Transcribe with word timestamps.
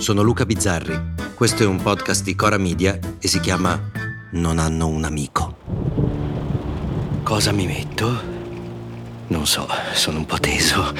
Sono 0.00 0.22
Luca 0.22 0.46
Bizzarri. 0.46 0.98
Questo 1.34 1.62
è 1.62 1.66
un 1.66 1.82
podcast 1.82 2.24
di 2.24 2.34
Cora 2.34 2.56
Media 2.56 2.98
e 3.18 3.28
si 3.28 3.38
chiama 3.38 3.78
Non 4.30 4.58
hanno 4.58 4.86
un 4.86 5.04
amico. 5.04 5.58
Cosa 7.22 7.52
mi 7.52 7.66
metto? 7.66 8.18
Non 9.26 9.46
so, 9.46 9.68
sono 9.92 10.16
un 10.16 10.24
po' 10.24 10.38
teso. 10.38 10.94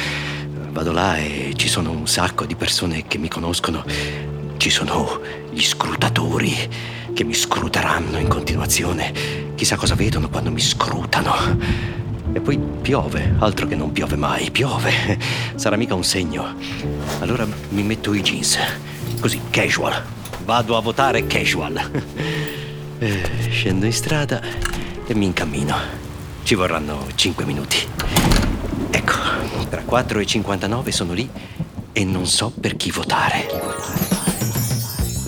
Vado 0.71 0.93
là 0.93 1.17
e 1.17 1.55
ci 1.57 1.67
sono 1.67 1.91
un 1.93 2.07
sacco 2.07 2.45
di 2.45 2.55
persone 2.57 3.07
che 3.07 3.17
mi 3.17 3.29
conoscono. 3.29 3.85
Ci 4.59 4.69
sono 4.69 5.19
gli 5.51 5.63
scrutatori 5.63 6.55
che 7.15 7.25
mi 7.25 7.33
scruteranno 7.33 8.19
in 8.19 8.29
continuazione. 8.29 9.55
Chissà 9.55 9.77
cosa 9.77 9.95
vedono 9.95 10.29
quando 10.29 10.51
mi 10.51 10.61
scrutano. 10.61 11.90
E 12.33 12.41
poi 12.41 12.59
piove, 12.59 13.35
altro 13.39 13.67
che 13.67 13.75
non 13.75 13.93
piove 13.93 14.17
mai, 14.17 14.51
piove. 14.51 15.19
Sarà 15.57 15.77
mica 15.77 15.95
un 15.95 16.05
segno. 16.05 16.55
Allora 17.21 17.47
mi 17.71 17.83
metto 17.83 18.15
i 18.15 18.23
jeans, 18.23 18.59
così, 19.21 19.41
casual. 19.51 20.03
Vado 20.45 20.77
a 20.77 20.81
votare 20.81 21.27
casual. 21.27 21.91
Eh, 23.03 23.23
scendo 23.49 23.87
in 23.87 23.95
strada 23.95 24.43
e 25.07 25.15
mi 25.15 25.25
incammino. 25.25 25.75
Ci 26.43 26.55
vorranno 26.55 27.07
5 27.15 27.47
minuti. 27.47 27.79
Ecco, 28.91 29.15
tra 29.71 29.81
4 29.81 30.19
e 30.19 30.27
59 30.27 30.93
sono 30.93 31.15
lì 31.15 31.27
e 31.93 32.05
non 32.05 32.27
so 32.27 32.53
per 32.61 32.77
chi 32.77 32.91
votare. 32.91 33.90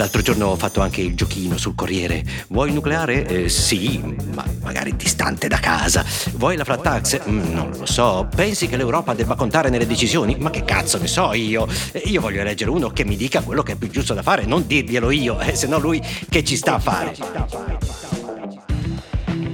L'altro 0.02 0.20
giorno 0.20 0.48
ho 0.48 0.56
fatto 0.56 0.80
anche 0.80 1.00
il 1.00 1.14
giochino 1.14 1.56
sul 1.56 1.76
Corriere. 1.76 2.24
Vuoi 2.48 2.72
nucleare? 2.72 3.24
Eh, 3.24 3.48
sì, 3.48 4.02
ma 4.34 4.44
magari 4.60 4.96
distante 4.96 5.46
da 5.46 5.60
casa. 5.60 6.04
Vuoi 6.32 6.56
la 6.56 6.64
flat 6.64 6.82
tax? 6.82 7.20
Mm, 7.28 7.52
non 7.52 7.70
lo 7.70 7.86
so. 7.86 8.26
Pensi 8.34 8.66
che 8.66 8.76
l'Europa 8.76 9.14
debba 9.14 9.36
contare 9.36 9.70
nelle 9.70 9.86
decisioni? 9.86 10.36
Ma 10.40 10.50
che 10.50 10.64
cazzo 10.64 10.98
ne 10.98 11.06
so 11.06 11.32
io? 11.34 11.68
Io 12.06 12.20
voglio 12.20 12.40
eleggere 12.40 12.70
uno 12.70 12.90
che 12.90 13.04
mi 13.04 13.14
dica 13.14 13.42
quello 13.42 13.62
che 13.62 13.74
è 13.74 13.76
più 13.76 13.90
giusto 13.90 14.12
da 14.12 14.22
fare, 14.22 14.44
non 14.44 14.66
dirglielo 14.66 15.12
io, 15.12 15.38
eh, 15.38 15.54
se 15.54 15.68
no 15.68 15.78
lui 15.78 16.02
che 16.28 16.42
ci 16.42 16.56
sta 16.56 16.74
a 16.74 16.78
fare. 16.80 17.14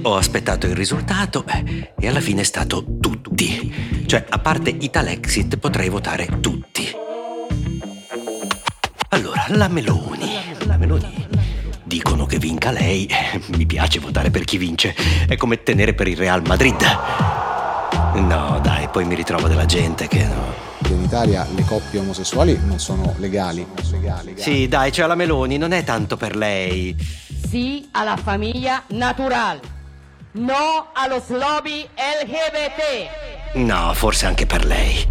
Ho 0.01 0.15
aspettato 0.15 0.65
il 0.65 0.75
risultato 0.75 1.45
eh, 1.45 1.91
e 1.99 2.07
alla 2.07 2.21
fine 2.21 2.41
è 2.41 2.45
stato 2.45 2.83
tutti. 2.99 4.03
Cioè, 4.07 4.25
a 4.27 4.39
parte 4.39 4.71
Italexit 4.71 5.57
potrei 5.57 5.89
votare 5.89 6.39
tutti. 6.39 6.88
La 9.53 9.67
Meloni. 9.67 10.55
La 10.65 10.77
Meloni. 10.77 11.27
Dicono 11.83 12.27
che 12.27 12.37
vinca 12.37 12.69
lei. 12.69 13.09
Mi 13.55 13.65
piace 13.65 13.99
votare 13.99 14.29
per 14.29 14.43
chi 14.43 14.57
vince. 14.57 14.95
È 15.27 15.35
come 15.37 15.63
tenere 15.63 15.93
per 15.95 16.07
il 16.07 16.17
Real 16.17 16.43
Madrid. 16.45 16.79
No, 18.13 18.59
dai, 18.61 18.87
poi 18.89 19.05
mi 19.05 19.15
ritrovo 19.15 19.47
della 19.47 19.65
gente 19.65 20.07
che 20.07 20.23
no. 20.23 20.53
In 20.89 21.01
Italia 21.01 21.47
le 21.55 21.63
coppie 21.65 21.99
omosessuali 21.99 22.59
non 22.63 22.79
sono 22.79 23.15
legali. 23.17 23.65
Sì, 24.35 24.67
dai, 24.67 24.91
c'è 24.91 25.07
la 25.07 25.15
Meloni, 25.15 25.57
non 25.57 25.71
è 25.71 25.83
tanto 25.83 26.15
per 26.15 26.35
lei. 26.35 26.95
Sì 27.49 27.87
alla 27.93 28.17
famiglia 28.17 28.83
naturale. 28.89 29.61
No 30.33 30.89
allo 30.93 31.23
lobby 31.29 31.81
LGBT. 31.81 33.55
No, 33.55 33.93
forse 33.95 34.27
anche 34.27 34.45
per 34.45 34.63
lei. 34.63 35.03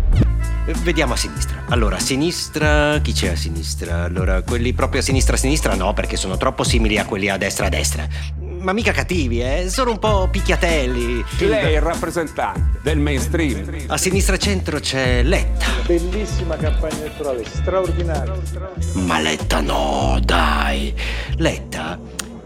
Vediamo 0.83 1.15
a 1.15 1.17
sinistra. 1.17 1.58
Allora, 1.71 1.97
a 1.97 2.01
sinistra, 2.01 2.99
chi 3.03 3.13
c'è 3.13 3.29
a 3.29 3.37
sinistra? 3.37 4.05
Allora, 4.05 4.43
quelli 4.43 4.73
proprio 4.73 5.01
a 5.01 5.05
sinistra 5.05 5.37
a 5.37 5.39
sinistra 5.39 5.75
no, 5.75 5.93
perché 5.93 6.17
sono 6.17 6.39
troppo 6.39 6.65
simili 6.65 6.99
a 6.99 7.05
quelli 7.05 7.29
a 7.29 7.37
destra 7.37 7.67
a 7.67 7.69
destra. 7.69 8.09
Ma 8.41 8.73
mica 8.73 8.91
cattivi, 8.93 9.43
eh? 9.43 9.67
Sono 9.69 9.91
un 9.91 9.99
po' 9.99 10.29
picchiatelli. 10.31 11.23
Lei 11.41 11.75
è 11.75 11.77
il 11.77 11.83
rappresentante 11.83 12.81
del 12.83 12.99
mainstream. 12.99 13.85
A 13.89 13.99
sinistra 13.99 14.39
centro 14.39 14.81
c'è 14.81 15.23
Letta. 15.23 15.67
Bellissima 15.87 16.57
campagna 16.57 17.01
elettorale, 17.01 17.45
straordinaria. 17.45 18.35
Ma 18.95 19.21
Letta 19.21 19.61
no, 19.61 20.19
dai. 20.25 20.95
Letta 21.37 22.01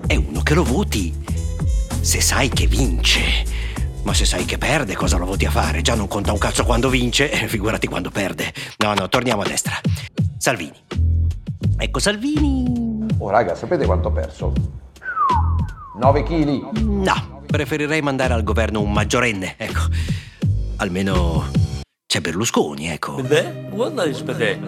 è 0.04 0.16
uno 0.16 0.42
che 0.42 0.54
lo 0.54 0.64
voti 0.64 1.14
se 2.00 2.20
sai 2.20 2.48
che 2.48 2.66
vince. 2.66 3.44
Ma 4.04 4.14
se 4.14 4.24
sai 4.24 4.44
che 4.44 4.58
perde, 4.58 4.94
cosa 4.96 5.16
lo 5.16 5.24
voti 5.24 5.46
a 5.46 5.50
fare? 5.50 5.80
Già 5.80 5.94
non 5.94 6.08
conta 6.08 6.32
un 6.32 6.38
cazzo 6.38 6.64
quando 6.64 6.88
vince, 6.88 7.28
figurati 7.28 7.86
quando 7.86 8.10
perde. 8.10 8.52
No, 8.78 8.94
no, 8.94 9.08
torniamo 9.08 9.42
a 9.42 9.44
destra. 9.44 9.80
Salvini. 10.38 10.76
Ecco 11.78 11.98
Salvini. 12.00 13.06
Oh, 13.18 13.30
raga, 13.30 13.54
sapete 13.54 13.86
quanto 13.86 14.08
ho 14.08 14.12
perso? 14.12 14.52
9 15.98 16.22
kg. 16.24 16.78
No, 16.80 17.42
preferirei 17.46 18.02
mandare 18.02 18.34
al 18.34 18.42
governo 18.42 18.80
un 18.80 18.92
maggiorenne, 18.92 19.54
ecco. 19.56 19.82
Almeno 20.76 21.48
c'è 22.04 22.20
Berlusconi, 22.20 22.88
ecco. 22.88 23.22
Beh, 23.22 23.68
guarda 23.70 24.02
rispedè. 24.02 24.58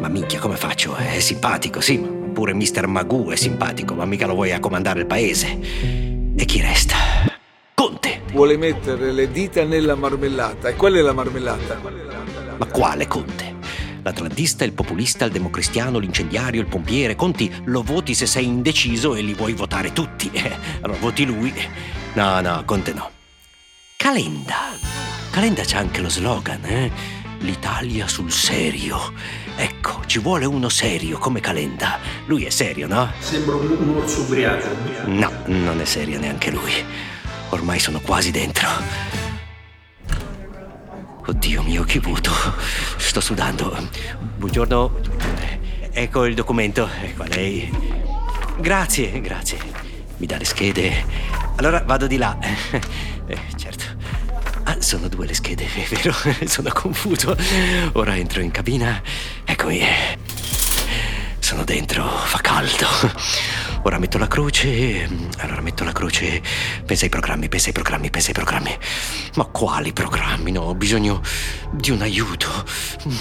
Ma 0.00 0.08
minchia, 0.08 0.38
come 0.38 0.56
faccio? 0.56 0.94
È 0.94 1.20
simpatico, 1.20 1.82
sì. 1.82 1.98
Pure 1.98 2.54
Mr. 2.54 2.86
Magoo 2.86 3.30
è 3.30 3.36
simpatico, 3.36 3.94
ma 3.94 4.06
mica 4.06 4.26
lo 4.26 4.34
vuoi 4.34 4.52
a 4.52 4.60
comandare 4.60 5.00
il 5.00 5.06
paese. 5.06 5.58
E 6.34 6.44
chi 6.46 6.60
resta? 6.62 6.96
Vuole 8.32 8.56
mettere 8.56 9.12
le 9.12 9.30
dita 9.30 9.64
nella 9.64 9.94
marmellata. 9.94 10.68
E 10.68 10.74
qual 10.74 10.94
è 10.94 11.00
la 11.00 11.12
marmellata? 11.12 11.80
Ma 12.56 12.66
quale 12.66 13.06
Conte? 13.06 13.56
L'atlantista, 14.02 14.64
il 14.64 14.72
populista, 14.72 15.24
il 15.24 15.32
democristiano, 15.32 15.98
l'incendiario, 15.98 16.60
il 16.60 16.66
pompiere. 16.66 17.16
Conti 17.16 17.52
lo 17.64 17.82
voti 17.82 18.14
se 18.14 18.26
sei 18.26 18.46
indeciso 18.46 19.14
e 19.14 19.22
li 19.22 19.34
vuoi 19.34 19.52
votare 19.52 19.92
tutti. 19.92 20.30
Allora 20.80 20.98
voti 21.00 21.24
lui. 21.26 21.52
No, 22.14 22.40
no, 22.40 22.62
Conte 22.64 22.92
no. 22.92 23.10
Calenda. 23.96 24.78
Calenda 25.30 25.62
c'ha 25.64 25.78
anche 25.78 26.00
lo 26.00 26.08
slogan, 26.08 26.64
eh? 26.64 26.90
L'Italia 27.40 28.06
sul 28.06 28.30
serio. 28.30 29.12
Ecco, 29.56 30.02
ci 30.06 30.18
vuole 30.18 30.44
uno 30.44 30.68
serio 30.68 31.18
come 31.18 31.40
Calenda. 31.40 31.98
Lui 32.26 32.44
è 32.44 32.50
serio, 32.50 32.86
no? 32.86 33.10
Sembra 33.18 33.56
un, 33.56 33.76
un 33.78 33.96
orso 33.96 34.22
ubriaco. 34.22 34.68
No, 35.06 35.30
non 35.46 35.80
è 35.80 35.84
serio 35.84 36.18
neanche 36.18 36.50
lui. 36.50 36.72
Ormai 37.70 37.84
sono 37.84 38.00
quasi 38.00 38.32
dentro. 38.32 38.66
Oddio 41.24 41.62
mio, 41.62 41.84
che 41.84 42.00
voto. 42.00 42.32
Sto 42.96 43.20
sudando. 43.20 43.88
Buongiorno. 44.38 44.98
Ecco 45.92 46.24
il 46.24 46.34
documento. 46.34 46.88
Ecco 47.00 47.22
a 47.22 47.26
lei. 47.28 47.70
Grazie, 48.58 49.20
grazie. 49.20 49.58
Mi 50.16 50.26
dà 50.26 50.36
le 50.36 50.46
schede. 50.46 51.04
Allora 51.58 51.84
vado 51.86 52.08
di 52.08 52.16
là. 52.16 52.36
Eh, 53.30 53.38
certo. 53.54 53.84
Ah, 54.64 54.80
sono 54.80 55.06
due 55.06 55.24
le 55.24 55.34
schede, 55.34 55.64
è 55.64 55.94
vero? 55.94 56.12
Sono 56.50 56.72
confuso. 56.72 57.36
Ora 57.92 58.16
entro 58.16 58.40
in 58.40 58.50
cabina. 58.50 59.00
Eccomi. 59.44 59.80
Dentro, 61.70 62.04
fa 62.04 62.38
caldo. 62.40 62.84
Ora 63.86 64.00
metto 64.00 64.18
la 64.18 64.26
croce. 64.26 65.08
Allora 65.38 65.60
metto 65.60 65.84
la 65.84 65.92
croce. 65.92 66.42
Pensa 66.84 67.04
ai 67.04 67.10
programmi, 67.10 67.48
pensa 67.48 67.68
ai 67.68 67.72
programmi, 67.72 68.10
pensa 68.10 68.26
ai 68.26 68.34
programmi. 68.34 68.76
Ma 69.36 69.44
quali 69.44 69.92
programmi? 69.92 70.50
No, 70.50 70.62
ho 70.62 70.74
bisogno 70.74 71.22
di 71.70 71.92
un 71.92 72.02
aiuto. 72.02 72.48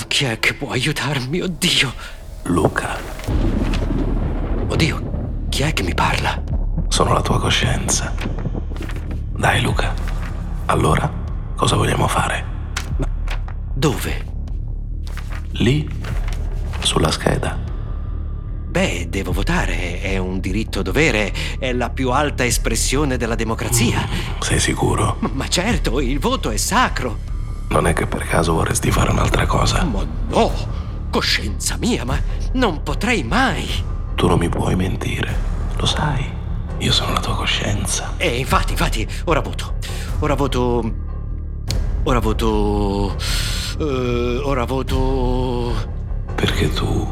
Chi 0.08 0.26
è 0.26 0.40
che 0.40 0.56
può 0.56 0.72
aiutarmi? 0.72 1.42
Oddio. 1.42 1.94
Luca, 2.46 2.98
Oddio, 4.68 5.46
chi 5.50 5.62
è 5.62 5.72
che 5.72 5.84
mi 5.84 5.94
parla? 5.94 6.42
sono 6.88 7.14
la 7.14 7.22
tua 7.22 7.40
coscienza. 7.40 8.16
Dai 9.32 9.62
Luca, 9.62 9.94
allora 10.66 11.08
cosa 11.56 11.76
vogliamo 11.76 12.08
fare? 12.08 12.44
Dove? 13.76 14.26
Lì, 15.52 15.88
sulla 16.80 17.12
scheda. 17.12 17.69
Beh, 18.70 19.08
devo 19.10 19.32
votare, 19.32 20.00
è 20.00 20.18
un 20.20 20.40
diritto 20.40 20.84
dovere, 20.84 21.34
è 21.58 21.74
la 21.74 21.90
più 21.90 22.12
alta 22.12 22.46
espressione 22.46 23.18
della 23.18 23.34
democrazia. 23.34 24.08
Sei 24.40 24.60
sicuro? 24.60 25.18
Ma, 25.22 25.30
ma 25.34 25.48
certo, 25.48 26.00
il 26.00 26.20
voto 26.20 26.52
è 26.52 26.58
sacro. 26.58 27.18
Non 27.70 27.88
è 27.88 27.94
che 27.94 28.06
per 28.06 28.28
caso 28.28 28.54
vorresti 28.54 28.92
fare 28.92 29.10
un'altra 29.10 29.48
cosa? 29.48 29.84
Ma 29.86 30.06
no, 30.30 30.52
coscienza 31.10 31.78
mia, 31.78 32.06
ma 32.06 32.22
non 32.54 32.84
potrei 32.84 33.24
mai. 33.24 33.68
Tu 34.14 34.28
non 34.28 34.38
mi 34.38 34.50
puoi 34.50 34.76
mentire, 34.76 35.36
lo 35.76 35.88
sai. 35.88 36.24
Io 36.78 36.92
sono 36.92 37.14
la 37.14 37.20
tua 37.20 37.36
coscienza. 37.36 38.14
E 38.18 38.38
infatti, 38.38 38.74
infatti, 38.74 39.08
ora 39.26 39.40
voto. 39.42 39.74
Ora 40.20 40.36
voto. 40.36 40.94
Ora 42.04 42.20
voto. 42.20 43.16
eh, 43.80 44.42
ora 44.44 44.64
voto. 44.66 45.74
Perché 46.36 46.72
tu, 46.72 47.12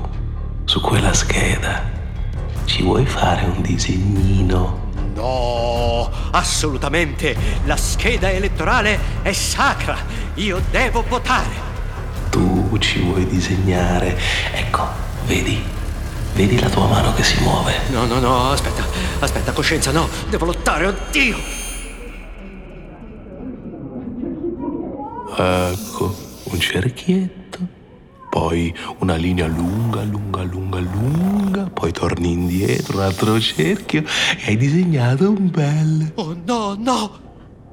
su 0.78 0.84
quella 0.84 1.12
scheda, 1.12 1.90
ci 2.66 2.84
vuoi 2.84 3.04
fare 3.04 3.46
un 3.46 3.64
disegnino? 3.64 4.92
No, 5.16 6.08
assolutamente. 6.30 7.36
La 7.66 7.76
scheda 7.76 8.30
elettorale 8.30 9.00
è 9.24 9.34
sacra. 9.34 9.98
Io 10.36 10.62
devo 10.70 11.04
votare. 11.08 11.66
Tu 12.30 12.78
ci 12.78 13.00
vuoi 13.00 13.26
disegnare. 13.26 14.20
Ecco, 14.54 14.88
vedi? 15.26 15.60
Vedi 16.36 16.60
la 16.60 16.70
tua 16.70 16.86
mano 16.86 17.12
che 17.16 17.24
si 17.24 17.42
muove? 17.42 17.74
No, 17.90 18.06
no, 18.06 18.20
no, 18.20 18.52
aspetta, 18.52 18.84
aspetta, 19.18 19.54
coscienza, 19.54 19.92
no. 19.92 20.08
Devo 20.30 20.46
lottare, 20.46 20.86
oddio. 20.86 21.38
Ecco, 25.40 26.16
un 26.44 26.60
cerchietto, 26.60 27.47
poi 28.38 28.72
una 29.00 29.16
linea 29.16 29.48
lunga, 29.48 30.04
lunga, 30.04 30.44
lunga, 30.44 30.78
lunga, 30.78 31.64
poi 31.74 31.92
torni 31.92 32.34
indietro, 32.34 32.98
un 32.98 33.04
altro 33.06 33.40
cerchio 33.40 34.04
e 34.38 34.44
hai 34.46 34.58
disegnato 34.58 35.32
un 35.32 35.50
bel. 35.50 36.12
Oh 36.18 36.38
no, 36.46 36.76
no, 36.78 37.20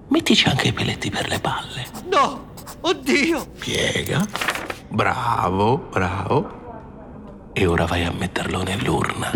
Mettici 0.09 0.49
anche 0.49 0.69
i 0.69 0.73
peletti 0.73 1.11
per 1.11 1.29
le 1.29 1.39
palle. 1.39 1.85
no! 2.11 2.53
Oddio! 2.81 3.47
Piega. 3.59 4.27
Bravo, 4.89 5.77
bravo. 5.91 7.51
E 7.53 7.67
ora 7.67 7.85
vai 7.85 8.05
a 8.05 8.11
metterlo 8.11 8.63
nell'urna. 8.63 9.31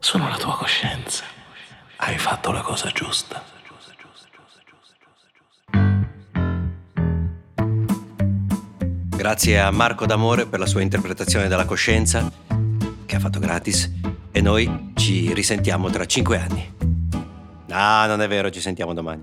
Sono 0.00 0.28
la 0.28 0.36
tua 0.36 0.54
coscienza. 0.54 1.24
Hai 1.96 2.18
fatto 2.18 2.52
la 2.52 2.60
cosa 2.60 2.90
giusta. 2.90 3.42
Grazie 9.22 9.60
a 9.60 9.70
Marco 9.70 10.04
D'Amore 10.04 10.46
per 10.46 10.58
la 10.58 10.66
sua 10.66 10.80
interpretazione 10.80 11.46
della 11.46 11.64
coscienza, 11.64 12.28
che 13.06 13.14
ha 13.14 13.20
fatto 13.20 13.38
gratis, 13.38 13.88
e 14.32 14.40
noi 14.40 14.90
ci 14.96 15.32
risentiamo 15.32 15.88
tra 15.90 16.04
cinque 16.06 16.38
anni. 16.38 16.74
Ah, 17.68 18.06
non 18.08 18.20
è 18.20 18.26
vero, 18.26 18.50
ci 18.50 18.58
sentiamo 18.58 18.92
domani. 18.92 19.20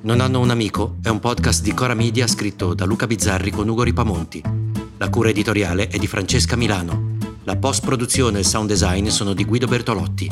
Non 0.00 0.20
hanno 0.22 0.40
un 0.40 0.48
amico 0.48 0.96
è 1.02 1.10
un 1.10 1.20
podcast 1.20 1.62
di 1.62 1.74
Cora 1.74 1.92
Media 1.92 2.26
scritto 2.26 2.72
da 2.72 2.86
Luca 2.86 3.06
Bizzarri 3.06 3.50
con 3.50 3.68
Ugo 3.68 3.82
Ripamonti. 3.82 4.42
La 4.96 5.10
cura 5.10 5.28
editoriale 5.28 5.88
è 5.88 5.98
di 5.98 6.06
Francesca 6.06 6.56
Milano. 6.56 7.18
La 7.44 7.56
post-produzione 7.56 8.38
e 8.38 8.40
il 8.40 8.46
sound 8.46 8.68
design 8.68 9.08
sono 9.08 9.34
di 9.34 9.44
Guido 9.44 9.66
Bertolotti. 9.66 10.30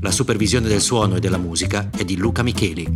La 0.00 0.12
supervisione 0.12 0.68
del 0.68 0.80
suono 0.80 1.16
e 1.16 1.18
della 1.18 1.38
musica 1.38 1.90
è 1.90 2.04
di 2.04 2.16
Luca 2.16 2.44
Micheli. 2.44 2.86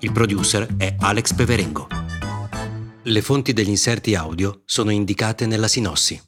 Il 0.00 0.10
producer 0.10 0.66
è 0.76 0.96
Alex 0.98 1.34
Peverengo. 1.34 2.05
Le 3.08 3.22
fonti 3.22 3.52
degli 3.52 3.68
inserti 3.68 4.16
audio 4.16 4.62
sono 4.64 4.90
indicate 4.90 5.46
nella 5.46 5.68
sinossi. 5.68 6.20